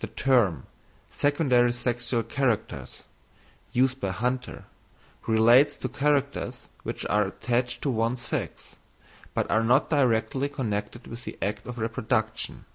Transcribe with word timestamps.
The 0.00 0.08
term, 0.08 0.66
secondary 1.10 1.72
sexual 1.72 2.22
characters, 2.22 3.04
used 3.72 3.98
by 3.98 4.10
Hunter, 4.10 4.66
relates 5.26 5.74
to 5.76 5.88
characters 5.88 6.68
which 6.82 7.06
are 7.06 7.26
attached 7.28 7.80
to 7.80 7.90
one 7.90 8.18
sex, 8.18 8.76
but 9.32 9.50
are 9.50 9.62
not 9.64 9.88
directly 9.88 10.50
connected 10.50 11.06
with 11.06 11.24
the 11.24 11.38
act 11.40 11.66
of 11.66 11.78
reproduction. 11.78 12.66